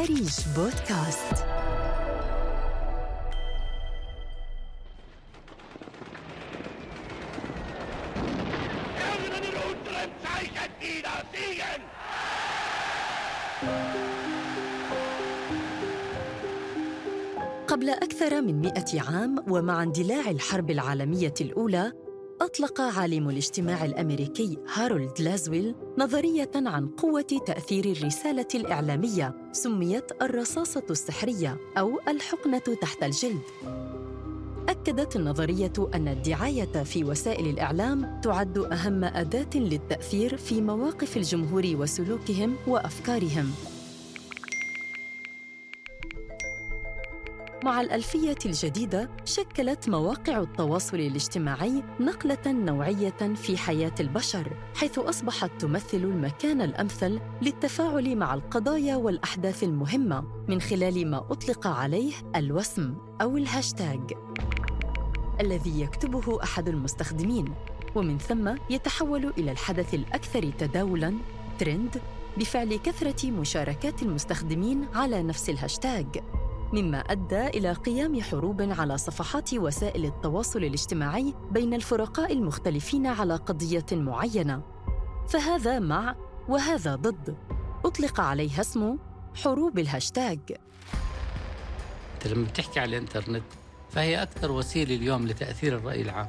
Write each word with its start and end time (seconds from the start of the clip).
أريج 0.00 0.30
بودكاست 0.56 1.44
قبل 17.68 17.90
أكثر 17.90 18.40
من 18.42 18.60
مئة 18.60 19.00
عام 19.00 19.44
ومع 19.48 19.82
اندلاع 19.82 20.30
الحرب 20.30 20.70
العالمية 20.70 21.34
الأولى 21.40 21.92
أطلق 22.42 22.80
عالم 22.80 23.30
الاجتماع 23.30 23.84
الأمريكي 23.84 24.58
هارولد 24.74 25.20
لازويل 25.20 25.74
نظرية 25.98 26.50
عن 26.56 26.88
قوة 26.88 27.40
تأثير 27.46 27.84
الرسالة 27.84 28.46
الإعلامية 28.54 29.34
سميت 29.52 30.22
الرصاصة 30.22 30.82
السحرية 30.90 31.56
أو 31.78 32.00
الحقنة 32.08 32.58
تحت 32.58 33.02
الجلد. 33.02 33.42
أكدت 34.68 35.16
النظرية 35.16 35.72
أن 35.94 36.08
الدعاية 36.08 36.82
في 36.84 37.04
وسائل 37.04 37.48
الإعلام 37.48 38.20
تعد 38.20 38.58
أهم 38.58 39.04
أداة 39.04 39.50
للتأثير 39.54 40.36
في 40.36 40.60
مواقف 40.60 41.16
الجمهور 41.16 41.72
وسلوكهم 41.74 42.56
وأفكارهم. 42.66 43.52
مع 47.64 47.80
الألفية 47.80 48.38
الجديدة 48.46 49.10
شكلت 49.24 49.88
مواقع 49.88 50.40
التواصل 50.40 50.96
الاجتماعي 50.96 51.82
نقلة 52.00 52.38
نوعية 52.46 53.34
في 53.34 53.56
حياة 53.56 53.94
البشر، 54.00 54.56
حيث 54.74 54.98
أصبحت 54.98 55.50
تمثل 55.58 55.96
المكان 55.96 56.62
الأمثل 56.62 57.20
للتفاعل 57.42 58.16
مع 58.16 58.34
القضايا 58.34 58.96
والأحداث 58.96 59.64
المهمة 59.64 60.24
من 60.48 60.60
خلال 60.60 61.10
ما 61.10 61.18
أطلق 61.18 61.66
عليه 61.66 62.12
الوسم 62.36 62.94
أو 63.22 63.36
الهاشتاج، 63.36 64.12
الذي 65.40 65.80
يكتبه 65.80 66.42
أحد 66.42 66.68
المستخدمين، 66.68 67.54
ومن 67.94 68.18
ثم 68.18 68.54
يتحول 68.70 69.32
إلى 69.38 69.50
الحدث 69.50 69.94
الأكثر 69.94 70.50
تداولاً 70.58 71.14
ترند 71.58 72.00
بفعل 72.36 72.76
كثرة 72.76 73.30
مشاركات 73.30 74.02
المستخدمين 74.02 74.88
على 74.94 75.22
نفس 75.22 75.50
الهاشتاج. 75.50 76.06
مما 76.72 76.98
أدى 76.98 77.46
إلى 77.46 77.72
قيام 77.72 78.22
حروب 78.22 78.62
على 78.62 78.98
صفحات 78.98 79.54
وسائل 79.54 80.04
التواصل 80.04 80.58
الاجتماعي 80.58 81.34
بين 81.50 81.74
الفرقاء 81.74 82.32
المختلفين 82.32 83.06
على 83.06 83.36
قضية 83.36 83.86
معينة. 83.92 84.62
فهذا 85.28 85.78
مع 85.78 86.16
وهذا 86.48 86.94
ضد. 86.94 87.36
أطلق 87.84 88.20
عليها 88.20 88.60
اسم 88.60 88.98
حروب 89.34 89.78
الهاشتاج. 89.78 90.38
إنت 92.14 92.26
لما 92.26 92.46
بتحكي 92.46 92.80
على 92.80 92.96
الإنترنت 92.96 93.44
فهي 93.90 94.22
أكثر 94.22 94.52
وسيلة 94.52 94.94
اليوم 94.94 95.26
لتأثير 95.26 95.76
الرأي 95.76 96.02
العام. 96.02 96.28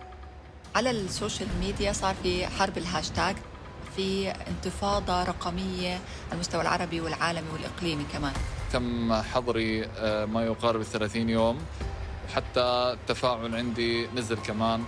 على 0.75 0.91
ال 0.91 1.00
social 1.00 1.49
media 1.59 1.93
صار 1.93 2.15
في 2.23 2.47
حرب 2.47 2.77
الهاشتاج 2.77 3.35
في 3.95 4.29
انتفاضة 4.29 5.23
رقمية 5.23 5.93
على 5.93 6.33
المستوى 6.33 6.61
العربي 6.61 7.01
والعالمي 7.01 7.49
والإقليمي 7.53 8.03
كمان. 8.13 8.33
تم 8.73 9.13
حظري 9.13 9.85
آه، 9.85 10.25
ما 10.25 10.43
يقارب 10.43 10.83
30 10.83 11.29
يوم. 11.29 11.57
وحتى 12.29 12.61
التفاعل 12.93 13.55
عندي 13.55 14.07
نزل 14.15 14.35
كمان. 14.35 14.83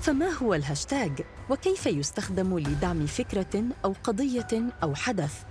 فما 0.00 0.28
هو 0.28 0.54
الهاشتاج؟ 0.54 1.12
وكيف 1.50 1.86
يستخدم 1.86 2.58
لدعم 2.58 3.06
فكرة 3.06 3.64
أو 3.84 3.94
قضية 4.04 4.62
أو 4.82 4.94
حدث؟ 4.94 5.42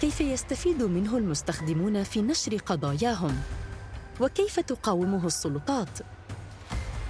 كيف 0.00 0.20
يستفيد 0.20 0.82
منه 0.82 1.16
المستخدمون 1.16 2.02
في 2.02 2.22
نشر 2.22 2.56
قضاياهم؟ 2.56 3.40
وكيف 4.20 4.60
تقاومه 4.60 5.26
السلطات؟ 5.26 5.98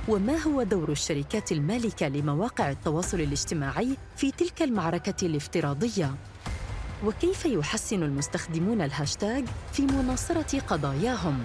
وما 0.08 0.36
هو 0.36 0.62
دور 0.62 0.92
الشركات 0.92 1.52
المالكة 1.52 2.08
لمواقع 2.08 2.70
التواصل 2.70 3.20
الاجتماعي 3.20 3.96
في 4.16 4.30
تلك 4.30 4.62
المعركة 4.62 5.26
الافتراضية؟ 5.26 6.14
وكيف 7.04 7.46
يحسن 7.46 8.02
المستخدمون 8.02 8.80
الهاشتاج 8.80 9.44
في 9.72 9.82
مناصرة 9.82 10.60
قضاياهم؟ 10.60 11.42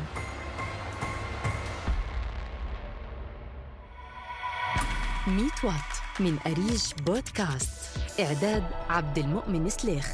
ميت 5.28 5.64
وات 5.64 6.20
من 6.20 6.40
أريج 6.48 6.84
بودكاست. 7.06 8.00
إعداد 8.20 8.64
عبد 8.90 9.18
المؤمن 9.18 9.70
سليخ. 9.70 10.14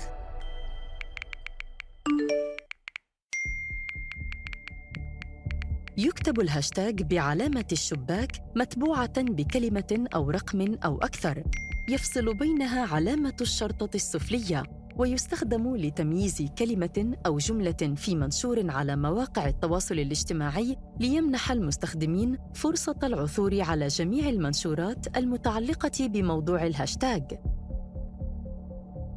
يكتب 5.97 6.39
الهاشتاج 6.39 7.01
بعلامة 7.01 7.65
الشباك 7.71 8.31
متبوعة 8.55 9.21
بكلمة 9.21 10.05
أو 10.15 10.29
رقم 10.29 10.75
أو 10.85 10.97
أكثر. 10.97 11.43
يفصل 11.89 12.33
بينها 12.33 12.93
علامة 12.95 13.37
الشرطة 13.41 13.95
السفلية. 13.95 14.80
ويستخدم 14.97 15.75
لتمييز 15.75 16.41
كلمة 16.57 17.17
أو 17.25 17.37
جملة 17.37 17.95
في 17.95 18.15
منشور 18.15 18.71
على 18.71 18.95
مواقع 18.95 19.47
التواصل 19.47 19.99
الاجتماعي 19.99 20.77
ليمنح 20.99 21.51
المستخدمين 21.51 22.37
فرصة 22.53 22.95
العثور 23.03 23.61
على 23.61 23.87
جميع 23.87 24.29
المنشورات 24.29 25.17
المتعلقة 25.17 26.07
بموضوع 26.07 26.65
الهاشتاج 26.65 27.39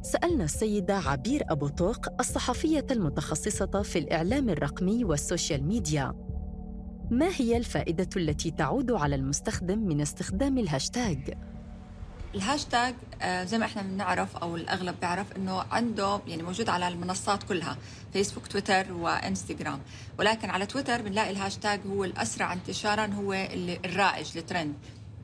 سألنا 0.01 0.43
السيدة 0.43 0.95
عبير 0.97 1.43
أبو 1.49 1.67
طوق 1.67 2.19
الصحفية 2.19 2.85
المتخصصة 2.91 3.81
في 3.81 3.99
الإعلام 3.99 4.49
الرقمي 4.49 5.03
وال 5.03 5.18
social 5.18 5.63
media. 5.63 6.13
ما 7.11 7.29
هي 7.35 7.57
الفائدة 7.57 8.09
التي 8.17 8.51
تعود 8.51 8.91
على 8.91 9.15
المستخدم 9.15 9.79
من 9.79 10.01
استخدام 10.01 10.57
الهاشتاج 10.57 11.33
الهاشتاج 12.35 12.95
آه، 13.21 13.43
زي 13.43 13.57
ما 13.57 13.65
إحنا 13.65 13.81
بنعرف 13.81 14.37
أو 14.37 14.55
الاغلب 14.55 14.99
بيعرف 14.99 15.31
انه 15.35 15.65
عنده 15.71 16.21
يعني 16.27 16.43
موجود 16.43 16.69
على 16.69 16.87
المنصات 16.87 17.43
كلها 17.43 17.77
فيسبوك 18.13 18.47
تويتر 18.47 18.93
وانستغرام. 18.93 19.79
ولكن 20.19 20.49
على 20.49 20.65
تويتر 20.65 21.01
بنلاقي 21.01 21.29
الهاشتاج 21.31 21.79
هو 21.87 22.03
الأسرع 22.03 22.53
انتشارا 22.53 23.05
هو 23.05 23.33
الرائج 23.85 24.37
الترند 24.37 24.73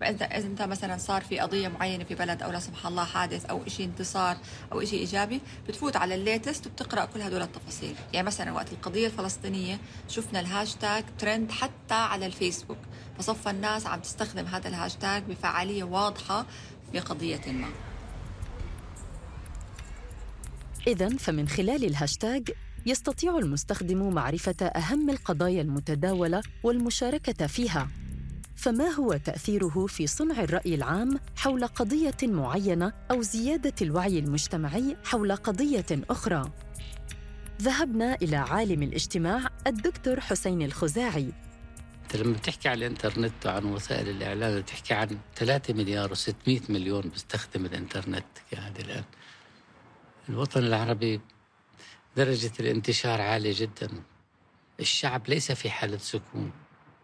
فاذا 0.01 0.25
إذا 0.25 0.47
أنت 0.47 0.61
مثلا 0.61 0.97
صار 0.97 1.21
في 1.21 1.39
قضية 1.39 1.67
معينة 1.67 2.03
في 2.03 2.15
بلد 2.15 2.43
أو 2.43 2.51
لا 2.51 2.59
سمح 2.59 2.87
الله 2.87 3.03
حادث 3.03 3.45
أو 3.45 3.67
شيء 3.67 3.85
انتصار 3.85 4.37
أو 4.71 4.85
شيء 4.85 4.99
إيجابي 4.99 5.41
بتفوت 5.67 5.95
على 5.95 6.15
ال 6.15 6.23
latest 6.23 6.67
وبتقرأ 6.67 7.05
كل 7.05 7.21
هدول 7.21 7.41
التفاصيل. 7.41 7.95
يعني 8.13 8.27
مثلا 8.27 8.51
وقت 8.51 8.71
القضية 8.71 9.07
الفلسطينية 9.07 9.79
شفنا 10.07 10.39
الهاشتاج 10.39 11.03
ترند 11.19 11.51
حتى 11.51 11.93
على 11.93 12.25
الفيسبوك. 12.25 12.77
فصفى 13.17 13.49
الناس 13.49 13.87
عم 13.87 13.99
تستخدم 13.99 14.45
هذا 14.45 14.67
الهاشتاج 14.67 15.23
بفعالية 15.23 15.83
واضحة 15.83 16.45
بقضية 16.93 17.51
ما. 17.51 17.67
إذا 20.87 21.09
فمن 21.09 21.47
خلال 21.47 21.85
الهاشتاج 21.85 22.51
يستطيع 22.85 23.37
المستخدم 23.37 24.13
معرفة 24.13 24.65
أهم 24.65 25.09
القضايا 25.09 25.61
المتداولة 25.61 26.41
والمشاركة 26.63 27.47
فيها. 27.47 28.00
فما 28.61 28.89
هو 28.89 29.17
تأثيره 29.17 29.85
في 29.87 30.07
صنع 30.07 30.43
الرأي 30.43 30.75
العام 30.75 31.19
حول 31.35 31.67
قضية 31.67 32.17
معينة 32.23 32.93
أو 33.11 33.21
زيادة 33.21 33.73
الوعي 33.81 34.19
المجتمعي 34.19 34.97
حول 35.03 35.35
قضية 35.35 35.85
أخرى؟ 35.91 36.51
ذهبنا 37.61 38.15
إلى 38.15 38.35
عالم 38.35 38.83
الاجتماع 38.83 39.49
الدكتور 39.67 40.19
حسين 40.19 40.61
الخزاعي. 40.61 41.33
أنت 42.03 42.15
لما 42.15 42.33
بتحكي 42.33 42.69
عن 42.69 42.77
الإنترنت 42.77 43.45
وعن 43.45 43.65
وسائل 43.65 44.09
الاعلام 44.09 44.59
بتحكي 44.59 44.93
عن 44.93 45.17
3 45.35 45.73
مليار 45.73 46.15
و600 46.15 46.69
مليون 46.69 47.01
بيستخدم 47.01 47.65
الإنترنت 47.65 48.25
يعني 48.51 48.79
الآن. 48.79 49.03
الوطن 50.29 50.59
العربي 50.59 51.21
درجة 52.17 52.51
الانتشار 52.59 53.21
عالية 53.21 53.53
جدا. 53.57 53.89
الشعب 54.79 55.29
ليس 55.29 55.51
في 55.51 55.69
حالة 55.69 55.97
سكون 55.97 56.51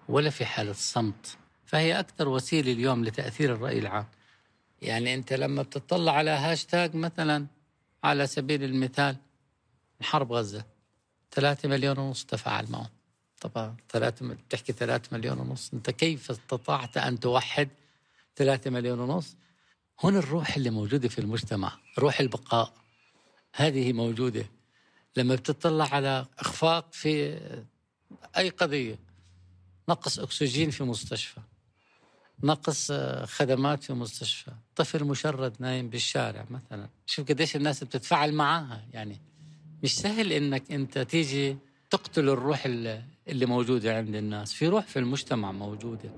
ولا 0.10 0.30
في 0.30 0.46
حالة 0.46 0.74
صمت. 0.74 1.38
فهي 1.68 2.00
أكثر 2.00 2.28
وسيلة 2.28 2.72
اليوم 2.72 3.06
لتأثير 3.06 3.54
الرأي 3.54 3.80
العام. 3.80 4.06
يعني 4.82 5.14
أنت 5.14 5.34
لما 5.34 5.62
بتطلع 5.62 6.12
على 6.12 6.32
هاشتاج 6.32 6.96
مثلا 6.96 7.48
على 8.04 8.28
سبيل 8.28 8.64
المثال 8.64 9.16
حرب 10.02 10.34
غزة 10.34 10.66
ثلاثة 11.32 11.70
مليون 11.70 11.98
ونص 12.00 12.26
تفاعل 12.26 12.72
معهم. 12.72 12.90
طبعا 13.42 13.76
ثلاثة 13.90 14.28
بتحكي 14.28 14.74
ثلاثة 14.74 15.18
مليون 15.18 15.40
ونص. 15.40 15.74
أنت 15.74 15.90
كيف 15.90 16.32
استطعت 16.32 16.98
أن 16.98 17.20
توحد 17.20 17.70
ثلاثة 18.36 18.70
مليون 18.70 19.00
ونص؟ 19.00 19.36
هنا 20.04 20.20
الروح 20.20 20.56
اللي 20.56 20.70
موجودة 20.70 21.10
في 21.10 21.20
المجتمع 21.20 21.72
روح 22.00 22.20
البقاء. 22.20 22.74
هذه 23.56 23.94
موجودة. 23.94 24.46
لما 25.18 25.36
بتطلع 25.36 25.94
على 25.94 26.26
إخفاق 26.40 26.94
في 26.94 27.40
أي 28.38 28.50
قضية 28.50 29.00
نقص 29.90 30.20
أكسجين 30.20 30.70
في 30.70 30.84
مستشفى. 30.84 31.42
نقص 32.44 32.92
خدمات 33.24 33.84
في 33.84 33.94
مستشفى. 33.94 34.52
طفل 34.76 35.04
مشرد 35.04 35.54
نايم 35.60 35.90
بالشارع 35.90 36.46
مثلا. 36.50 36.90
شوف 37.06 37.28
قديش 37.28 37.56
الناس 37.56 37.84
بتتفاعل 37.84 38.34
معها 38.34 38.86
يعني 38.94 39.22
مش 39.84 39.96
سهل 39.96 40.32
إنك 40.32 40.72
أنت 40.72 41.00
تيجي 41.00 41.58
تقتل 41.90 42.30
الروح 42.30 42.66
اللي 43.28 43.46
موجودة 43.46 43.98
عند 43.98 44.16
الناس. 44.16 44.54
في 44.54 44.68
روح 44.68 44.86
في 44.86 45.00
المجتمع 45.00 45.52
موجودة. 45.52 46.10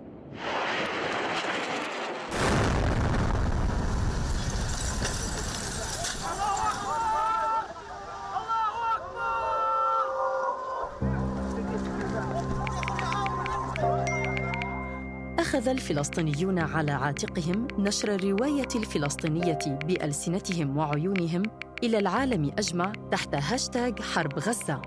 أخذ 15.59 15.69
الفلسطينيون 15.69 16.59
على 16.59 16.91
عاتقهم 16.91 17.67
نشر 17.77 18.15
الرواية 18.15 18.67
الفلسطينية 18.75 19.59
بألسنتهم 19.65 20.77
وعيونهم 20.77 21.43
إلى 21.83 21.97
العالم 21.99 22.51
أجمع 22.57 22.93
تحت 23.11 23.35
هاشتاغ 23.35 24.01
حرب 24.01 24.39
غزة 24.39 24.81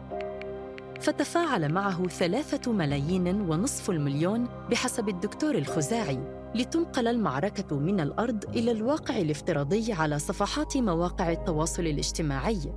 فتفاعل 1.00 1.72
معه 1.72 2.08
ثلاثة 2.08 2.72
ملايين 2.72 3.40
ونصف 3.40 3.90
المليون 3.90 4.48
بحسب 4.70 5.08
الدكتور 5.08 5.54
الخزاعي 5.54 6.50
لتنقل 6.54 7.08
المعركة 7.08 7.78
من 7.78 8.00
الأرض 8.00 8.44
إلى 8.56 8.70
الواقع 8.70 9.18
الافتراضي 9.18 9.92
على 9.92 10.18
صفحات 10.18 10.76
مواقع 10.76 11.32
التواصل 11.32 11.82
الاجتماعي 11.82 12.72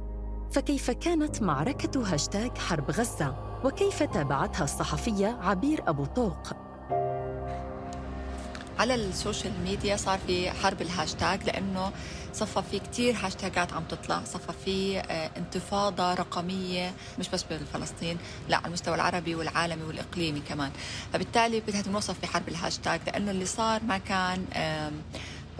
فكيف 0.51 0.91
كانت 0.91 1.41
معركة 1.41 2.13
هاشتاغ 2.13 2.49
حرب 2.55 2.91
غزة؟ 2.91 3.35
وكيف 3.65 4.03
تابعتها 4.03 4.63
الصحفية 4.63 5.27
عبير 5.27 5.81
أبو 5.87 6.05
طوق؟ 6.05 6.64
على 8.79 8.95
ال 8.95 9.04
social 9.04 9.53
media 9.63 9.95
صار 9.95 10.19
في 10.27 10.51
حرب 10.51 10.81
الهاشتاج 10.81 11.43
لأنه 11.43 11.91
صفى 12.33 12.63
في 12.71 12.79
كتير 12.79 13.15
هاشتاجات 13.15 13.73
عم 13.73 13.83
تطلع. 13.83 14.23
صفى 14.23 14.53
في 14.65 14.99
آه، 14.99 15.31
انتفاضة 15.37 16.13
رقمية 16.13 16.93
مش 17.19 17.29
بس 17.29 17.43
بفلسطين 17.43 18.17
لا 18.49 18.57
على 18.57 18.67
المستوى 18.67 18.95
العربي 18.95 19.35
والعالمي 19.35 19.83
والإقليمي 19.83 20.39
كمان. 20.39 20.71
فبالتالي 21.13 21.59
بدنا 21.59 21.83
نوصف 21.87 22.19
في 22.19 22.27
حرب 22.27 22.47
الهاشتاج 22.47 22.99
لأنه 23.07 23.31
اللي 23.31 23.45
صار 23.45 23.83
ما 23.83 23.97
كان 23.97 24.45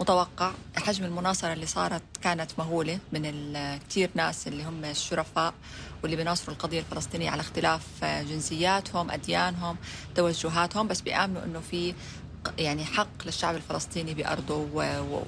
متوقع. 0.00 0.52
حجم 0.76 1.04
المناصرة 1.04 1.52
اللي 1.52 1.66
صارت 1.66 2.02
كانت 2.22 2.50
مهولة 2.58 2.98
من 3.12 3.56
كتير 3.88 4.10
ناس 4.14 4.48
اللي 4.48 4.64
هم 4.64 4.84
الشرفاء 4.84 5.54
واللي 6.02 6.16
بيناصروا 6.16 6.54
القضية 6.54 6.80
الفلسطينية 6.80 7.30
على 7.30 7.40
اختلاف 7.40 7.82
آه، 8.02 8.22
جنسياتهم 8.22 9.10
أديانهم 9.10 9.76
توجهاتهم. 10.14 10.88
بس 10.88 11.00
بيآمنوا 11.00 11.44
أنه 11.44 11.60
في 11.60 11.94
يعني 12.58 12.84
حق 12.84 13.26
للشعب 13.26 13.54
الفلسطيني 13.56 14.14
بأرضه 14.14 14.66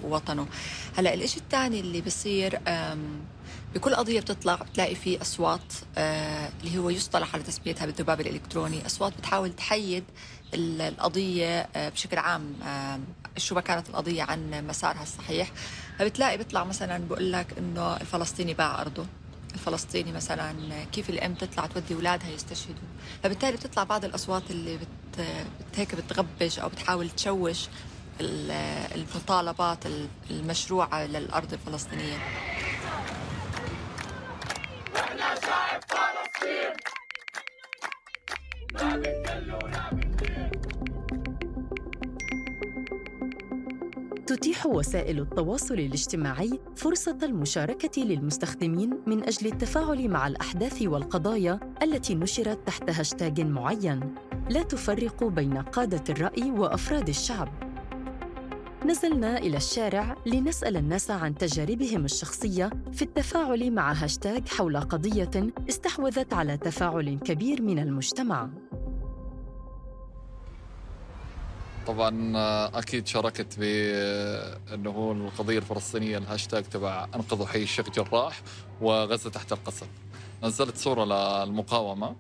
ووطنه. 0.05 0.47
هلا 0.97 1.15
الإشي 1.15 1.41
الثاني 1.41 1.81
اللي 1.81 2.01
بصير 2.01 2.61
بكل 3.75 3.95
قضية 3.95 4.21
بتطلع 4.21 4.55
بتلاقي 4.55 4.95
في 4.95 5.23
أصوات 5.23 5.73
آه، 5.99 6.49
اللي 6.61 6.79
هو 6.79 6.91
يصطلح 6.91 7.35
على 7.35 7.43
تسميتها 7.43 7.87
بالذباب 7.87 8.21
الإلكتروني 8.21 8.87
أصوات 8.87 9.13
بتحاول 9.19 9.53
تحيد 9.53 10.05
القضية 10.55 11.69
آه، 11.77 11.89
بشكل 11.89 12.19
عام 12.19 12.55
شو 13.37 13.55
ما 13.55 13.61
كانت 13.61 13.89
القضية 13.89 14.23
عن 14.23 14.67
مسارها 14.67 15.03
الصحيح. 15.03 15.51
فبتلاقي 15.99 16.39
بيطلع 16.39 16.65
مثلا 16.65 16.99
بقول 17.09 17.33
لك 17.33 17.47
إنه 17.59 17.97
الفلسطيني 17.97 18.55
باع 18.55 18.81
أرضه. 18.81 19.07
الفلسطيني 19.59 20.13
مثلا 20.13 20.55
كيف 20.93 21.11
الام 21.11 21.35
تطلع 21.35 21.67
تودي 21.67 21.95
أولادها 21.95 22.31
يستشهدوا. 22.31 22.89
فبالتالي 23.23 23.57
بتطلع 23.57 23.85
بعض 23.85 24.05
الأصوات 24.05 24.51
اللي 24.51 24.77
بت, 24.77 25.27
هيك 25.77 25.95
بتغبش 25.95 26.59
أو 26.59 26.69
بتحاول 26.69 27.11
تشوش 27.11 27.67
المطالبات 28.21 29.79
المشروعة 30.31 31.07
للأرض 31.07 31.53
الفلسطينية. 31.53 32.19
تتيح 44.59 44.67
وسائل 44.67 45.21
التواصل 45.21 45.75
الاجتماعي 45.75 46.61
فرصة 46.77 47.19
المشاركة 47.23 48.03
للمستخدمين 48.03 49.01
من 49.07 49.25
أجل 49.25 49.47
التفاعل 49.47 50.09
مع 50.09 50.27
الأحداث 50.27 50.83
والقضايا 50.83 51.61
التي 51.83 52.15
نشرت 52.15 52.67
تحت 52.67 52.91
هاشتاج 52.91 53.41
معين، 53.41 54.15
لا 54.51 54.63
تفرق 54.63 55.25
بين 55.25 55.59
قادة 55.59 56.05
الرأي 56.09 56.51
وأفراد 56.51 57.09
الشعب. 57.09 57.49
نزلنا 58.87 59.39
إلى 59.39 59.57
الشارع 59.57 60.17
لنسأل 60.27 60.77
الناس 60.77 61.11
عن 61.11 61.35
تجاربهم 61.35 62.05
الشخصية 62.05 62.71
في 62.93 63.03
التفاعل 63.03 63.71
مع 63.71 63.93
هاشتاج 63.93 64.49
حول 64.49 64.81
قضية 64.81 65.31
استحوذت 65.69 66.33
على 66.33 66.57
تفاعل 66.57 67.19
كبير 67.25 67.63
من 67.63 67.79
المجتمع. 67.79 68.51
طبعا 71.89 72.37
آه، 72.37 72.79
أكيد 72.79 73.07
شاركت 73.07 73.59
بانه 73.59 74.91
هو 74.91 75.13
القضية 75.13 75.59
الفلسطينية 75.59 76.19
الهاشتاج 76.19 76.65
تبع 76.65 77.07
انقذوا 77.15 77.47
حي 77.47 77.63
الشيخ 77.63 77.91
جراح 77.91 78.41
وغزة 78.81 79.31
تحت 79.31 79.53
القصف. 79.53 79.87
نزلت 80.43 80.77
صورة 80.77 81.05
للمقاومة 81.05 82.17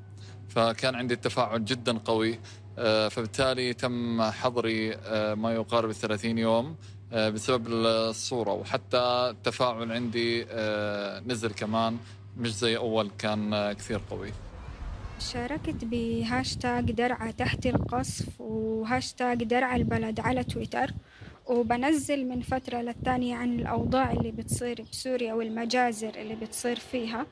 فكان 0.49 0.95
عندي 0.95 1.17
تفاعل 1.17 1.65
جدا 1.65 1.99
قوي 1.99 2.39
آه، 2.79 3.09
فبالتالي 3.09 3.75
تم 3.75 4.23
حظري 4.23 4.95
آه، 4.95 5.35
ما 5.35 5.53
يقارب 5.53 5.93
30 5.93 6.39
يوم 6.39 6.77
بسبب 7.13 7.67
الصورة. 7.69 8.53
وحتى 8.53 8.99
التفاعل 9.31 9.93
عندي 9.93 10.45
نزل 11.27 11.53
كمان 11.53 11.97
مش 12.37 12.55
زي 12.55 12.77
أول 12.77 13.11
كان 13.19 13.73
كثير 13.73 14.01
قوي. 14.11 14.33
شاركت 15.19 15.85
بهاشتاج 15.85 16.93
درعا 16.93 17.31
تحت 17.31 17.67
القصف 17.67 18.41
وهاشتاج 18.41 19.45
درعا 19.45 19.77
البلد 19.77 20.21
على 20.21 20.45
تويتر 20.45 20.91
وبنزل 21.47 22.29
من 22.29 22.41
فترة 22.41 22.79
للتانية 22.79 23.37
عن 23.37 23.61
الأوضاع 23.61 24.13
اللي 24.13 24.31
بتصير 24.31 24.83
بسوريا 24.83 25.35
والمجازر 25.35 26.15
اللي 26.17 26.35
بتصير 26.35 26.79
فيها. 26.79 27.27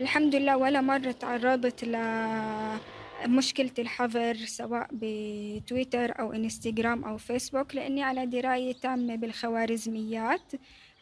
الحمد 0.00 0.34
لله 0.34 0.56
ولا 0.56 0.80
مرة 0.80 1.12
تعرضت 1.12 1.84
لمشكلة 1.84 3.70
الحظر 3.78 4.34
سواء 4.34 4.88
بتويتر 4.92 6.20
أو 6.20 6.32
إنستغرام 6.32 7.04
أو 7.04 7.16
فيسبوك 7.16 7.74
لأني 7.74 8.02
على 8.02 8.26
دراية 8.26 8.72
تامة 8.72 9.14
بالخوارزميات 9.16 10.52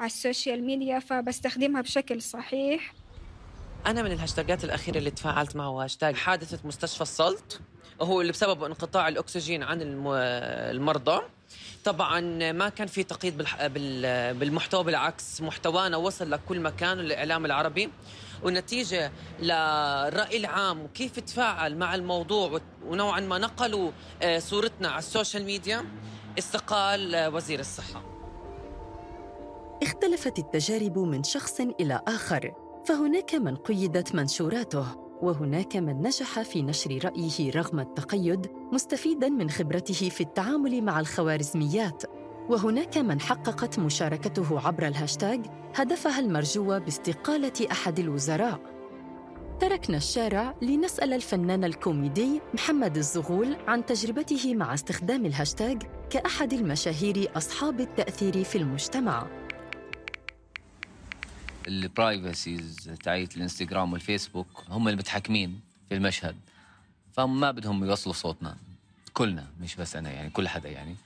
على 0.00 0.06
ال 0.06 0.15
social 0.15 0.64
media 0.64 0.99
فبستخدمها 0.98 1.81
بشكل 1.81 2.22
صحيح. 2.22 2.92
أنا 3.87 4.03
من 4.03 4.13
الهاشتاجات 4.13 4.65
الأخيرة 4.65 4.99
اللي 4.99 5.11
تفاعلت 5.11 5.56
معه 5.56 5.85
هاشتاج 5.85 6.15
حادثة 6.15 6.58
مستشفى 6.65 7.01
السلط 7.01 7.61
وهو 8.01 8.20
اللي 8.20 8.32
بسببه 8.32 8.67
انقطاع 8.67 9.08
الأكسجين 9.08 9.63
عن 9.63 9.79
المرضى. 9.82 11.20
طبعا 11.85 12.20
ما 12.53 12.69
كان 12.69 12.87
في 12.87 13.03
تقييد 13.03 13.44
بالمحتوى 14.39 14.85
بالعكس 14.85 15.41
محتوانا 15.41 15.97
وصل 15.97 16.31
لكل 16.31 16.61
مكان 16.61 17.01
الإعلام 17.01 17.44
العربي. 17.44 17.91
ونتيجة 18.43 19.13
للرأي 19.41 20.37
العام 20.37 20.82
وكيف 20.82 21.20
تفاعل 21.20 21.77
مع 21.77 21.94
الموضوع 21.94 22.61
ونوعا 22.87 23.20
ما 23.20 23.39
نقلوا 23.39 23.91
آه، 24.23 24.39
صورتنا 24.39 24.89
على 24.89 24.99
ال 24.98 25.05
social 25.05 25.44
media. 25.44 25.84
استقال 26.39 27.15
آه، 27.15 27.31
وزير 27.31 27.61
الصحة. 27.61 28.03
اختلفت 29.82 30.39
التجارب 30.39 30.99
من 30.99 31.23
شخص 31.23 31.61
إلى 31.61 32.01
آخر. 32.08 32.68
فهناك 32.85 33.35
من 33.35 33.56
قيدت 33.56 34.15
منشوراته 34.15 34.87
وهناك 35.23 35.77
من 35.77 36.03
نجح 36.03 36.43
في 36.43 36.63
نشر 36.63 36.99
رأيه 37.05 37.51
رغم 37.51 37.81
التقيد 37.81 38.47
مستفيدا 38.73 39.29
من 39.29 39.51
خبرته 39.51 40.08
في 40.08 40.20
التعامل 40.20 40.82
مع 40.82 41.01
الخوارزميات. 41.01 42.03
وهناك 42.49 42.99
من 42.99 43.20
حققت 43.20 43.79
مشاركته 43.79 44.67
عبر 44.67 44.87
الهاشتاج 44.87 45.47
هدفها 45.75 46.20
المرجو 46.20 46.81
باستقالة 46.81 47.67
أحد 47.73 47.99
الوزراء. 47.99 48.61
تركنا 49.61 49.97
الشارع 49.97 50.55
لنسأل 50.63 51.13
الفنان 51.13 51.65
الكوميدي 51.65 52.41
محمد 52.55 52.97
الزغول 52.97 53.56
عن 53.67 53.87
تجربته 53.87 54.55
مع 54.55 54.75
استخدام 54.75 55.27
الهاشتاج 55.27 55.82
كأحد 56.11 56.53
المشاهير 56.53 57.31
أصحاب 57.37 57.81
التأثير 57.81 58.44
في 58.44 58.58
المجتمع. 58.58 59.37
البرايفسيز 61.67 62.91
تاعيت 63.05 63.36
الانستغرام 63.36 63.93
والفيسبوك 63.93 64.65
هم 64.69 64.88
المتحكمين 64.88 65.60
في 65.88 65.94
المشهد. 65.94 66.36
فهم 67.12 67.41
ما 67.41 67.50
بدهم 67.50 67.84
يوصلوا 67.84 68.15
صوتنا. 68.15 68.56
كلنا 69.12 69.46
مش 69.60 69.77
بس 69.77 69.96
أنا 69.96 70.10
يعني 70.10 70.31
كل 70.31 70.48
حدا 70.48 70.69
يعني. 70.69 70.96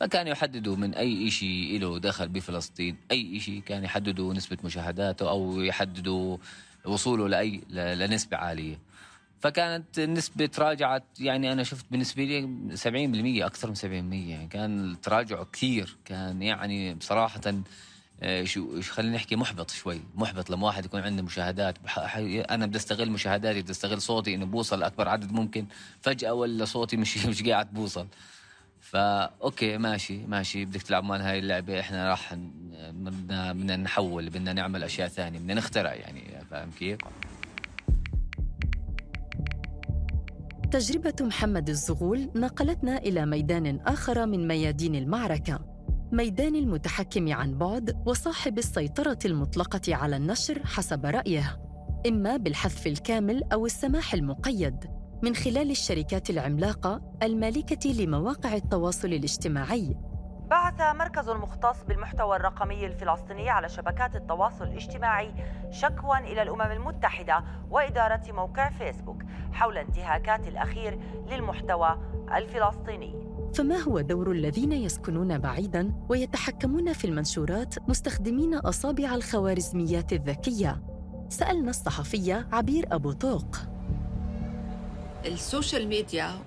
فكانوا 0.00 0.32
يحددوا 0.32 0.76
من 0.76 0.94
أي 0.94 1.30
شيء 1.30 1.80
له 1.80 1.98
دخل 1.98 2.28
بفلسطين 2.28 2.96
أي 3.10 3.40
شيء 3.40 3.60
كان 3.60 3.84
يحددوا 3.84 4.34
نسبة 4.34 4.58
مشاهداته 4.64 5.30
أو 5.30 5.60
يحددوا 5.60 6.36
وصوله 6.84 7.28
لأي 7.28 7.62
لنسبة 7.70 8.36
عالية. 8.36 8.78
فكانت 9.40 9.98
النسبة 9.98 10.46
تراجعت 10.46 11.04
يعني 11.20 11.52
أنا 11.52 11.62
شفت 11.62 11.86
بالنسبة 11.90 12.24
لي 12.24 12.42
70% 12.76 13.46
أكثر 13.46 13.68
من 13.68 13.74
70% 13.74 13.84
يعني 14.30 14.48
كان 14.48 14.90
التراجع 14.90 15.42
كثير. 15.52 15.96
كان 16.04 16.42
يعني 16.42 16.94
بصراحة 16.94 17.40
شو 18.44 18.80
خلينا 18.82 19.16
نحكي 19.16 19.36
محبط 19.36 19.70
شوي 19.70 20.00
محبط 20.14 20.50
لما 20.50 20.66
واحد 20.66 20.84
يكون 20.84 21.00
عنده 21.00 21.22
مشاهدات 21.22 21.78
أنا 22.50 22.66
بدي 22.66 22.78
أستغل 22.78 23.10
مشاهداتي 23.10 23.62
بدي 23.62 23.72
أستغل 23.72 24.02
صوتي 24.02 24.34
إنه 24.34 24.46
بوصل 24.46 24.80
لأكبر 24.80 25.08
عدد 25.08 25.32
ممكن 25.32 25.66
فجأة 26.00 26.32
ولا 26.32 26.64
صوتي 26.64 26.96
مش 26.96 27.26
مش 27.26 27.42
قاعد 27.42 27.74
بوصل 27.74 28.06
فا 28.80 29.30
okay 29.42 29.78
ماشي 29.78 30.26
ماشي 30.26 30.64
بدك 30.64 30.82
تلعب 30.82 31.04
معنا 31.04 31.20
هاي 31.20 31.38
اللعبة 31.38 31.80
إحنا 31.80 32.10
راح 32.10 32.34
بدنا 32.92 33.52
بدنا 33.52 33.76
نحول 33.76 34.30
بدنا 34.30 34.52
نعمل 34.52 34.84
أشياء 34.84 35.08
ثانية 35.08 35.38
بدنا 35.38 35.54
نخترع 35.54 35.94
يعني 35.94 36.44
فاهم 36.50 36.70
كيف؟ 36.78 36.98
تجربة 40.70 41.14
محمد 41.20 41.68
الزغول 41.68 42.30
نقلتنا 42.34 42.98
إلى 42.98 43.26
ميدان 43.26 43.80
آخر 43.86 44.26
من 44.26 44.48
ميادين 44.48 44.94
المعركة 44.94 45.71
ميدان 46.12 46.54
المتحكم 46.54 47.32
عن 47.32 47.58
بعد 47.58 48.02
وصاحب 48.06 48.58
السيطرة 48.58 49.18
المطلقة 49.24 49.94
على 49.94 50.16
النشر 50.16 50.66
حسب 50.66 51.06
رأيه 51.06 51.60
إما 52.08 52.36
بالحذف 52.36 52.86
الكامل 52.86 53.42
أو 53.52 53.66
السماح 53.66 54.14
المقيد 54.14 54.90
من 55.22 55.34
خلال 55.34 55.70
الشركات 55.70 56.30
العملاقة 56.30 57.02
المالكة 57.22 57.90
لمواقع 57.90 58.54
التواصل 58.54 59.08
الاجتماعي. 59.08 59.96
بعث 60.50 60.80
مركز 60.80 61.30
مختص 61.30 61.84
بالمحتوى 61.84 62.36
الرقمي 62.36 62.86
الفلسطيني 62.86 63.50
على 63.50 63.68
شبكات 63.68 64.16
التواصل 64.16 64.64
الاجتماعي 64.64 65.34
شكوى 65.70 66.18
إلى 66.18 66.42
الأمم 66.42 66.72
المتحدة 66.72 67.44
وإدارة 67.70 68.32
موقع 68.32 68.70
فيسبوك 68.70 69.22
حول 69.52 69.78
انتهاكات 69.78 70.48
الأخير 70.48 70.98
للمحتوى 71.30 71.98
الفلسطيني. 72.36 73.21
فما 73.54 73.76
هو 73.76 74.00
دور 74.00 74.32
الذين 74.32 74.72
يسكنون 74.72 75.38
بعيداً 75.38 75.92
ويتحكمون 76.08 76.92
في 76.92 77.04
المنشورات 77.04 77.74
مستخدمين 77.88 78.54
أصابع 78.54 79.14
الخوارزميات 79.14 80.12
الذكية؟ 80.12 80.82
سألنا 81.28 81.70
الصحفية 81.70 82.48
عبير 82.52 82.86
أبو 82.92 83.12
طوق 83.12 83.71
ال 85.26 85.35
social 85.35 85.88
media 85.88 86.38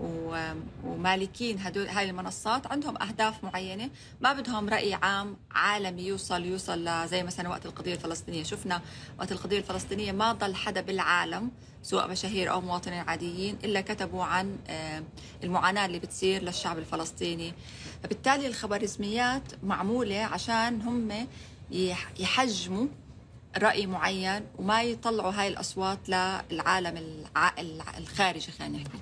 ومالكين 0.83 1.59
هدول 1.59 1.87
هاي 1.87 2.09
المنصات 2.09 2.67
عندهم 2.67 3.01
أهداف 3.01 3.43
معينة. 3.43 3.89
ما 4.21 4.33
بدهم 4.33 4.69
رأي 4.69 4.93
عام 4.93 5.37
عالمي 5.51 6.01
يوصل 6.07 6.43
يوصل 6.45 7.07
زي 7.07 7.23
مثلا 7.23 7.49
وقت 7.49 7.65
القضية 7.65 7.93
الفلسطينية. 7.93 8.43
شفنا 8.43 8.81
وقت 9.19 9.31
القضية 9.31 9.57
الفلسطينية 9.57 10.11
ما 10.11 10.31
ضل 10.31 10.55
حدا 10.55 10.81
بالعالم 10.81 11.51
سواء 11.83 12.07
مشاهير 12.07 12.51
أو 12.51 12.61
مواطنين 12.61 12.99
عاديين 12.99 13.57
إلا 13.63 13.81
كتبوا 13.81 14.23
عن 14.23 14.57
آه، 14.67 15.03
المعاناة 15.43 15.85
اللي 15.85 15.99
بتصير 15.99 16.43
للشعب 16.43 16.77
الفلسطيني. 16.77 17.53
فبالتالي 18.03 18.47
الخوارزميات 18.47 19.43
معمولة 19.63 20.19
عشان 20.19 20.81
هم 20.81 21.27
يحجموا 22.19 22.87
رأي 23.57 23.87
معين 23.87 24.45
وما 24.57 24.83
يطلعوا 24.83 25.31
هاي 25.31 25.47
الأصوات 25.47 26.09
للعالم 26.09 27.23
الخارجي 27.97 28.51
خلينا 28.51 28.77
نحكي. 28.77 28.99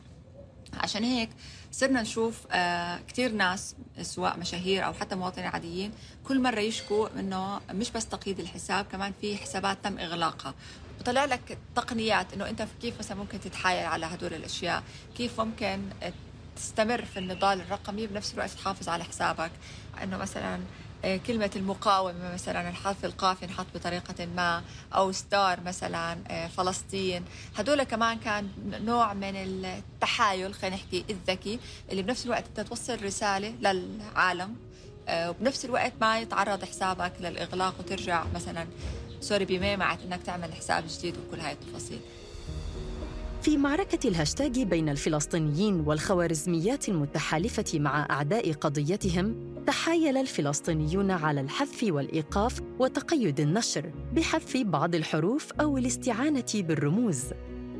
عشان 0.73 1.03
هيك 1.03 1.29
صرنا 1.71 2.01
نشوف 2.01 2.47
آه 2.51 2.99
كثير 3.07 3.31
ناس 3.31 3.75
سواء 4.01 4.39
مشاهير 4.39 4.85
أو 4.85 4.93
حتى 4.93 5.15
مواطنين 5.15 5.47
عاديين 5.47 5.91
كل 6.27 6.41
مرة 6.41 6.59
يشكوا 6.59 7.19
إنه 7.19 7.61
مش 7.71 7.91
بس 7.91 8.05
تقييد 8.05 8.39
الحساب 8.39 8.85
كمان 8.85 9.13
في 9.21 9.37
حسابات 9.37 9.77
تم 9.83 9.97
إغلاقها. 9.99 10.53
بطلع 10.99 11.25
لك 11.25 11.57
تقنيات 11.75 12.33
إنه 12.33 12.49
أنت 12.49 12.67
كيف 12.81 12.99
مثلا 12.99 13.17
ممكن 13.17 13.39
تتحايل 13.39 13.85
على 13.85 14.05
هدول 14.05 14.33
الأشياء؟ 14.33 14.83
كيف 15.17 15.41
ممكن 15.41 15.81
تستمر 16.55 17.05
في 17.05 17.19
النضال 17.19 17.61
الرقمي 17.61 18.07
بنفس 18.07 18.33
الوقت 18.33 18.49
تحافظ 18.49 18.89
على 18.89 19.03
حسابك؟ 19.03 19.51
إنه 20.03 20.17
مثلا 20.17 20.59
كلمة 21.03 21.51
المقاومة 21.55 22.33
مثلا 22.33 22.69
الحرف 22.69 23.05
القافي 23.05 23.45
انحط 23.45 23.65
بطريقة 23.75 24.25
ما 24.25 24.63
أو 24.95 25.11
ستار 25.11 25.61
مثلا 25.61 26.17
آه، 26.27 26.47
فلسطين. 26.47 27.25
هدول 27.55 27.83
كمان 27.83 28.19
كان 28.19 28.49
نوع 28.85 29.13
من 29.13 29.35
التحايل 29.35 30.53
خلينا 30.53 30.75
نحكي 30.75 31.05
الذكي 31.09 31.59
اللي 31.91 32.01
بنفس 32.01 32.25
الوقت 32.25 32.43
أنت 32.47 32.67
توصل 32.67 33.03
رسالة 33.03 33.49
للعالم 33.61 34.55
آه، 35.07 35.29
وبنفس 35.29 35.65
الوقت 35.65 35.93
ما 36.01 36.19
يتعرض 36.19 36.65
حسابك 36.65 37.13
للإغلاق 37.19 37.75
وترجع 37.79 38.23
مثلا 38.35 38.67
sorry 39.21 39.45
بمعمعة 39.45 39.97
إنك 40.05 40.23
تعمل 40.23 40.53
حساب 40.53 40.83
جديد 40.87 41.15
وكل 41.17 41.39
هاي 41.39 41.51
التفاصيل. 41.51 41.99
في 43.43 43.57
معركة 43.57 44.07
الهاشتاج 44.07 44.61
بين 44.61 44.89
الفلسطينيين 44.89 45.79
والخوارزميات 45.79 46.89
المتحالفة 46.89 47.79
مع 47.79 48.07
أعداء 48.09 48.51
قضيتهم، 48.51 49.35
تحايل 49.67 50.17
الفلسطينيون 50.17 51.11
على 51.11 51.41
الحذف 51.41 51.83
والإيقاف 51.83 52.61
وتقيد 52.79 53.39
النشر 53.39 53.91
بحذف 54.13 54.57
بعض 54.57 54.95
الحروف 54.95 55.51
أو 55.53 55.77
الاستعانة 55.77 56.45
بالرموز. 56.55 57.23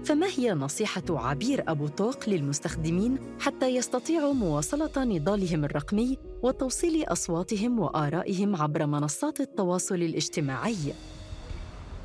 فما 0.05 0.27
هي 0.38 0.53
نصيحة 0.53 1.03
عبير 1.10 1.63
أبو 1.67 1.88
طوق 1.88 2.29
للمستخدمين 2.29 3.17
حتى 3.39 3.67
يستطيعوا 3.67 4.34
مواصلة 4.34 5.03
نضالهم 5.03 5.65
الرقمي 5.65 6.17
وتوصيل 6.43 7.03
أصواتهم 7.03 7.79
وآرائهم 7.79 8.55
عبر 8.55 8.86
منصات 8.86 9.41
التواصل 9.41 9.96
الاجتماعي؟ 9.96 10.93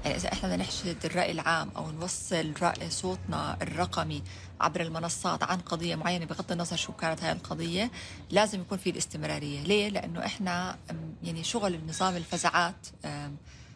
يعني 0.04 0.16
إذا 0.16 0.32
إحنا 0.32 0.48
بدنا 0.48 0.62
نحشد 0.62 1.04
الرأي 1.04 1.30
العام 1.30 1.70
أو 1.76 1.90
نوصل 1.90 2.52
رأي 2.62 2.90
صوتنا 2.90 3.56
الرقمي 3.62 4.22
عبر 4.60 4.80
المنصات 4.80 5.42
عن 5.42 5.58
قضية 5.58 5.94
معينة 5.94 6.24
بغض 6.24 6.52
النظر 6.52 6.76
شو 6.76 6.92
كانت 6.92 7.22
هاي 7.22 7.32
القضية 7.32 7.90
لازم 8.30 8.60
يكون 8.60 8.78
في 8.78 8.90
الاستمرارية. 8.90 9.60
ليه؟ 9.60 9.88
لأنه 9.88 10.26
إحنا 10.26 10.78
يعني 11.22 11.44
شغل 11.44 11.74
النظام 11.74 12.16
الفزعات 12.16 12.86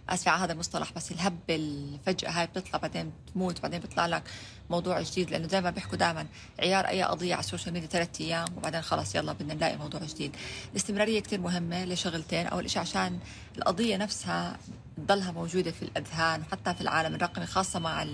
آسفة 0.09 0.31
على 0.31 0.45
هذا 0.45 0.52
المصطلح 0.52 0.93
بس 0.93 1.12
الهبه 1.12 1.37
الفجأة 1.50 2.31
هاي 2.31 2.47
بتطلع 2.47 2.79
بعدين 2.79 3.12
بتموت 3.26 3.61
بعدين 3.62 3.81
بيطلع 3.81 4.07
لك 4.07 4.23
موضوع 4.71 5.00
جديد. 5.00 5.31
لأنه 5.31 5.47
دائما 5.47 5.71
بيحكوا 5.71 5.97
دائما 5.99 6.26
عيار 6.59 6.88
أي 6.88 7.02
قضية 7.02 7.35
على 7.35 7.41
ال 7.44 7.49
social 7.49 7.75
media 7.75 7.88
ثلاث 7.88 8.21
أيام 8.21 8.47
وبعدين 8.57 8.83
خلص 8.83 9.14
يلا 9.14 9.33
بدنا 9.33 9.55
نلاقي 9.55 9.76
موضوع 9.76 10.00
جديد. 10.00 10.37
الاستمرارية 10.71 11.21
كثير 11.21 11.41
مهمة 11.41 11.85
لشغلتين 11.85 12.47
أول 12.47 12.71
شيء 12.71 12.83
عشان 12.83 13.19
القضية 13.59 13.97
نفسها 13.97 14.59
تضلها 15.06 15.32
موجودة 15.32 15.71
في 15.71 15.82
الأذهان 15.82 16.40
وحتى 16.40 16.75
في 16.75 16.80
العالم 16.80 17.14
الرقمي 17.14 17.47
خاصة 17.47 17.78
مع 17.78 18.06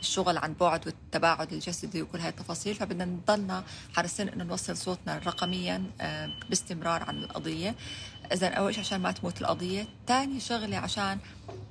الشغل 0.00 0.38
عن 0.38 0.54
بعد 0.54 0.86
والتباعد 0.86 1.52
الجسدي 1.52 2.02
وكل 2.02 2.18
هاي 2.18 2.28
التفاصيل. 2.28 2.74
فبدنا 2.74 3.04
نضلنا 3.04 3.64
حريصين 3.96 4.28
إنه 4.28 4.44
نوصل 4.44 4.76
صوتنا 4.76 5.18
رقميا 5.26 5.82
آه، 6.00 6.30
باستمرار 6.48 7.02
عن 7.02 7.18
القضية. 7.18 7.74
إذا 8.32 8.48
أول 8.48 8.74
شيء 8.74 8.84
عشان 8.84 9.00
ما 9.00 9.12
تموت 9.12 9.40
القضية 9.40 9.86
ثاني 10.06 10.40
شغلة 10.40 10.76
عشان 10.76 11.18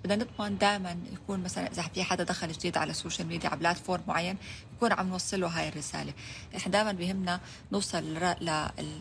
بدنا 0.04 0.26
نضمن 0.26 0.58
دائما 0.58 0.98
يكون 1.14 1.44
مثلا 1.44 1.72
إذا 1.72 1.82
في 1.82 2.04
حدا 2.04 2.24
دخل 2.24 2.52
جديد 2.52 2.78
على 2.78 2.92
ال 2.92 2.97
social 2.97 3.28
media 3.28 3.50
على 3.50 3.60
platform 3.60 4.04
معين 4.08 4.38
يكون 4.76 4.92
عم 4.92 5.10
نوصل 5.10 5.42
له 5.42 5.48
هاي 5.48 5.70
الرسالة. 5.70 6.14
إحنا 6.56 6.72
دائما 6.72 6.92
بهمنا 6.92 7.40
نوصل 7.72 8.14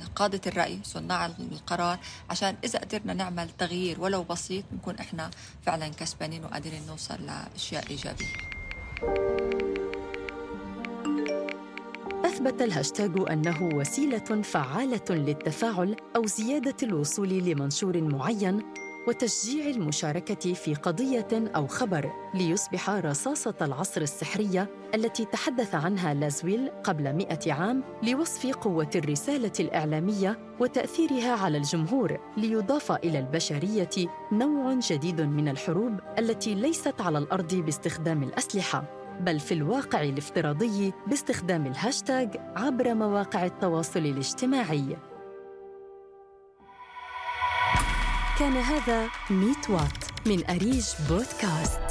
لقادة 0.00 0.40
الرأي 0.46 0.78
صناع 0.82 1.26
القرار 1.26 1.98
عشان 2.30 2.56
إذا 2.64 2.78
قدرنا 2.78 3.14
نعمل 3.14 3.50
تغيير 3.58 4.00
ولو 4.00 4.22
بسيط 4.22 4.64
نكون 4.72 4.98
إحنا 4.98 5.30
فعلا 5.66 5.88
كسبانين 5.88 6.44
وقادرين 6.44 6.86
نوصل 6.86 7.26
لأشياء 7.26 7.90
إيجابية. 7.90 8.55
أثبت 12.36 12.62
الهاشتاج 12.62 13.30
أنه 13.30 13.68
وسيلة 13.74 14.42
فعالة 14.42 15.04
للتفاعل 15.10 15.96
أو 16.16 16.26
زيادة 16.26 16.76
الوصول 16.82 17.28
لمنشور 17.28 18.00
معين 18.02 18.62
وتشجيع 19.08 19.66
المشاركة 19.70 20.52
في 20.54 20.74
قضية 20.74 21.28
أو 21.32 21.66
خبر 21.66 22.12
ليصبح 22.34 22.90
رصاصة 22.90 23.54
العصر 23.62 24.00
السحرية 24.00 24.68
التي 24.94 25.24
تحدث 25.24 25.74
عنها 25.74 26.14
لازويل 26.14 26.70
قبل 26.84 27.12
مئة 27.12 27.52
عام 27.52 27.82
لوصف 28.02 28.46
قوة 28.46 28.90
الرسالة 28.94 29.52
الإعلامية 29.60 30.38
وتأثيرها 30.60 31.32
على 31.32 31.58
الجمهور 31.58 32.18
ليضاف 32.36 32.92
إلى 32.92 33.18
البشرية 33.18 34.08
نوع 34.32 34.74
جديد 34.74 35.20
من 35.20 35.48
الحروب 35.48 36.00
التي 36.18 36.54
ليست 36.54 37.00
على 37.00 37.18
الأرض 37.18 37.54
باستخدام 37.54 38.22
الأسلحة. 38.22 38.95
بل 39.20 39.40
في 39.40 39.54
الواقع 39.54 40.02
الافتراضي 40.02 40.92
باستخدام 41.06 41.66
الهاشتاغ 41.66 42.26
عبر 42.56 42.94
مواقع 42.94 43.44
التواصل 43.44 44.00
الاجتماعي. 44.00 44.96
كان 48.38 48.52
هذا 48.52 49.08
ميت 49.30 49.70
وات 49.70 50.04
من 50.26 50.44
أريج 50.50 50.86
بودكاست. 51.10 51.85